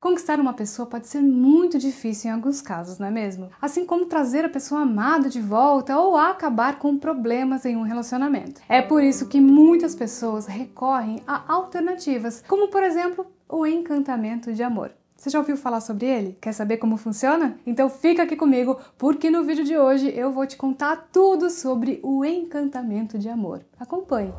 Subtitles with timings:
[0.00, 3.50] Conquistar uma pessoa pode ser muito difícil em alguns casos, não é mesmo?
[3.60, 8.62] Assim como trazer a pessoa amada de volta ou acabar com problemas em um relacionamento.
[8.66, 14.62] É por isso que muitas pessoas recorrem a alternativas, como por exemplo o encantamento de
[14.62, 14.90] amor.
[15.14, 16.38] Você já ouviu falar sobre ele?
[16.40, 17.58] Quer saber como funciona?
[17.66, 22.00] Então fica aqui comigo, porque no vídeo de hoje eu vou te contar tudo sobre
[22.02, 23.60] o encantamento de amor.
[23.78, 24.32] Acompanhe!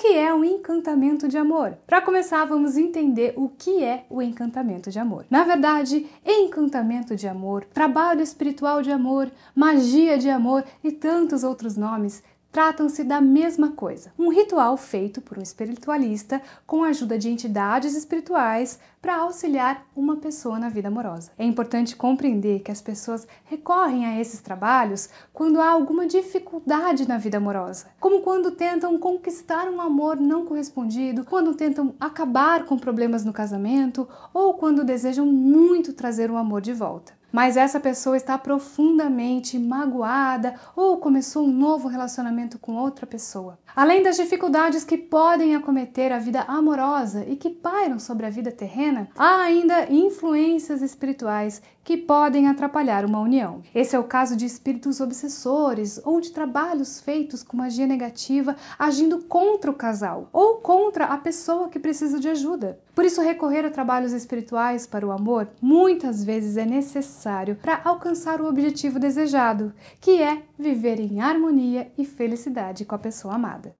[0.00, 1.76] Que é um encantamento de amor?
[1.86, 5.26] Para começar, vamos entender o que é o encantamento de amor.
[5.28, 11.76] Na verdade, encantamento de amor, trabalho espiritual de amor, magia de amor e tantos outros
[11.76, 12.22] nomes
[12.52, 14.12] tratam-se da mesma coisa.
[14.18, 20.16] Um ritual feito por um espiritualista com a ajuda de entidades espirituais para auxiliar uma
[20.16, 21.30] pessoa na vida amorosa.
[21.38, 27.16] É importante compreender que as pessoas recorrem a esses trabalhos quando há alguma dificuldade na
[27.16, 33.24] vida amorosa, como quando tentam conquistar um amor não correspondido, quando tentam acabar com problemas
[33.24, 38.36] no casamento ou quando desejam muito trazer o amor de volta mas essa pessoa está
[38.36, 43.58] profundamente magoada ou começou um novo relacionamento com outra pessoa.
[43.74, 48.50] Além das dificuldades que podem acometer a vida amorosa e que pairam sobre a vida
[48.50, 53.62] terrena, há ainda influências espirituais que podem atrapalhar uma união.
[53.74, 59.18] Esse é o caso de espíritos obsessores ou de trabalhos feitos com magia negativa agindo
[59.24, 62.78] contra o casal ou contra a pessoa que precisa de ajuda.
[62.94, 68.40] Por isso, recorrer a trabalhos espirituais para o amor muitas vezes é necessário para alcançar
[68.40, 73.79] o objetivo desejado, que é viver em harmonia e felicidade com a pessoa amada.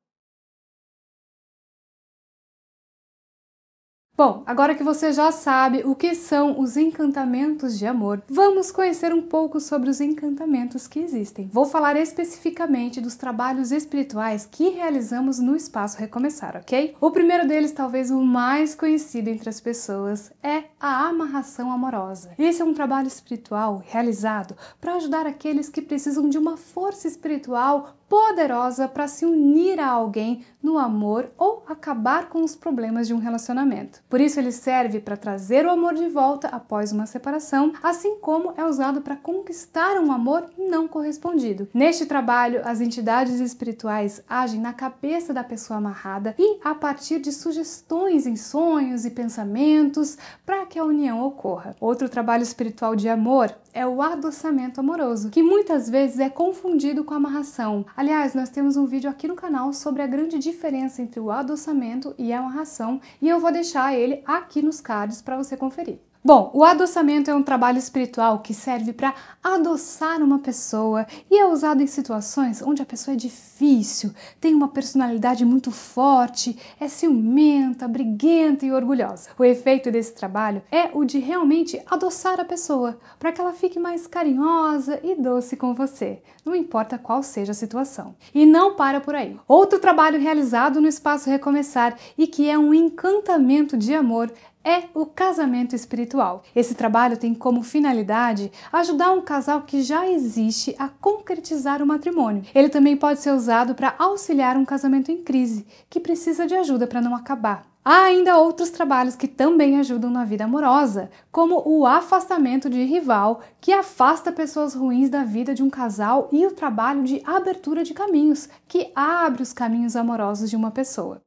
[4.20, 9.14] Bom, agora que você já sabe o que são os encantamentos de amor, vamos conhecer
[9.14, 11.48] um pouco sobre os encantamentos que existem.
[11.50, 16.94] Vou falar especificamente dos trabalhos espirituais que realizamos no Espaço Recomeçar, ok?
[17.00, 22.32] O primeiro deles, talvez o mais conhecido entre as pessoas, é a amarração amorosa.
[22.38, 27.96] Esse é um trabalho espiritual realizado para ajudar aqueles que precisam de uma força espiritual
[28.10, 33.18] poderosa para se unir a alguém no amor ou acabar com os problemas de um
[33.18, 34.02] relacionamento.
[34.10, 38.52] Por isso, ele serve para trazer o amor de volta após uma separação, assim como
[38.56, 41.68] é usado para conquistar um amor não correspondido.
[41.72, 47.30] Neste trabalho, as entidades espirituais agem na cabeça da pessoa amarrada e a partir de
[47.30, 51.76] sugestões em sonhos e pensamentos para que a união ocorra.
[51.80, 57.14] Outro trabalho espiritual de amor é o adoçamento amoroso, que muitas vezes é confundido com
[57.14, 57.86] amarração.
[57.96, 62.14] Aliás, nós temos um vídeo aqui no canal sobre a grande diferença entre o adoçamento
[62.18, 66.09] e a amarração, e eu vou deixar ele aqui nos cards para você conferir.
[66.22, 71.46] Bom, o adoçamento é um trabalho espiritual que serve para adoçar uma pessoa e é
[71.46, 77.88] usado em situações onde a pessoa é difícil, tem uma personalidade muito forte, é ciumenta,
[77.88, 79.30] briguenta e orgulhosa.
[79.38, 83.78] O efeito desse trabalho é o de realmente adoçar a pessoa, para que ela fique
[83.78, 88.14] mais carinhosa e doce com você, não importa qual seja a situação.
[88.34, 89.38] E não para por aí.
[89.48, 94.30] Outro trabalho realizado no Espaço Recomeçar e que é um encantamento de amor
[94.64, 96.42] é o casamento espiritual.
[96.54, 102.44] Esse trabalho tem como finalidade ajudar um casal que já existe a concretizar o matrimônio.
[102.54, 106.86] Ele também pode ser usado para auxiliar um casamento em crise, que precisa de ajuda
[106.86, 107.70] para não acabar.
[107.82, 113.40] Há ainda outros trabalhos que também ajudam na vida amorosa, como o afastamento de rival,
[113.58, 117.94] que afasta pessoas ruins da vida de um casal, e o trabalho de abertura de
[117.94, 121.22] caminhos, que abre os caminhos amorosos de uma pessoa.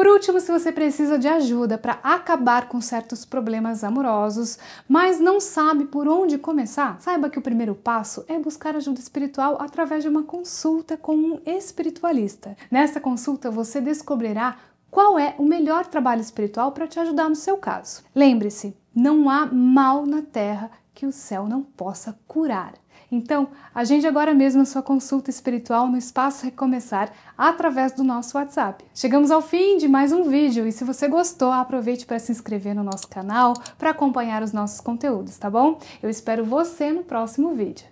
[0.00, 5.38] Por último, se você precisa de ajuda para acabar com certos problemas amorosos, mas não
[5.38, 10.08] sabe por onde começar, saiba que o primeiro passo é buscar ajuda espiritual através de
[10.08, 12.56] uma consulta com um espiritualista.
[12.70, 14.56] Nessa consulta você descobrirá
[14.90, 18.02] qual é o melhor trabalho espiritual para te ajudar no seu caso.
[18.14, 22.74] Lembre-se, não há mal na terra que o céu não possa curar.
[23.10, 28.84] Então, agende agora mesmo a sua consulta espiritual no Espaço Recomeçar através do nosso WhatsApp.
[28.94, 32.74] Chegamos ao fim de mais um vídeo e se você gostou, aproveite para se inscrever
[32.74, 35.78] no nosso canal para acompanhar os nossos conteúdos, tá bom?
[36.02, 37.89] Eu espero você no próximo vídeo.